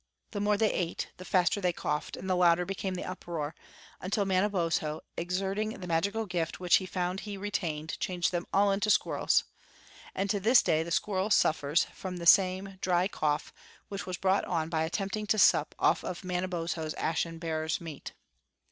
The 0.31 0.39
more 0.41 0.57
they 0.57 0.73
ate 0.73 1.09
the 1.17 1.25
faster 1.25 1.61
they 1.61 1.73
coughed 1.73 2.17
and 2.17 2.27
the 2.27 2.35
louder 2.35 2.65
became 2.65 2.95
the 2.95 3.05
uproar, 3.05 3.53
until 3.99 4.25
Mana 4.25 4.49
bozho, 4.49 5.01
exerting 5.15 5.79
the 5.79 5.85
magical 5.85 6.25
gift 6.25 6.59
which 6.59 6.77
he 6.77 6.87
found 6.87 7.19
he 7.19 7.37
retained, 7.37 7.99
changed 7.99 8.31
them 8.31 8.47
all 8.51 8.71
into 8.71 8.89
squirrels; 8.89 9.43
and 10.15 10.27
to 10.31 10.39
this 10.39 10.63
day 10.63 10.81
the 10.81 10.89
squirrel 10.89 11.29
sutlers 11.29 11.85
from 11.93 12.17
the 12.17 12.25
same 12.25 12.79
dry 12.81 13.07
cough 13.07 13.53
which 13.89 14.07
was 14.07 14.17
brought 14.17 14.43
on 14.45 14.69
by 14.69 14.85
attempting 14.85 15.27
to 15.27 15.37
sup 15.37 15.75
off 15.77 16.03
of 16.03 16.23
Manabozho's 16.23 16.95
ashen 16.95 17.37
bear's 17.37 17.79
meat. 17.79 18.13